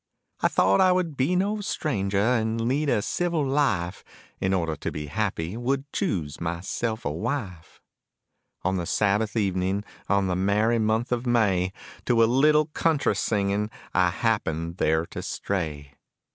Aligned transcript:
I 0.39 0.47
thought 0.47 0.81
I 0.81 0.91
would 0.91 1.15
be 1.15 1.35
no 1.35 1.61
stranger 1.61 2.17
and 2.17 2.67
lead 2.67 2.89
a 2.89 3.03
civil 3.03 3.45
life, 3.45 4.03
In 4.39 4.51
order 4.51 4.75
to 4.77 4.91
be 4.91 5.05
happy 5.05 5.55
would 5.55 5.93
choose 5.93 6.41
myself 6.41 7.05
a 7.05 7.11
wife. 7.11 7.79
On 8.63 8.77
one 8.77 8.85
Sabbath 8.87 9.37
evening 9.37 9.83
in 10.09 10.25
the 10.25 10.35
merry 10.35 10.79
month 10.79 11.11
of 11.11 11.27
May 11.27 11.71
To 12.07 12.23
a 12.23 12.25
little 12.25 12.65
country 12.65 13.15
singing 13.15 13.69
I 13.93 14.09
happened 14.09 14.77
there 14.77 15.05
to 15.05 15.21
stray. 15.21 15.93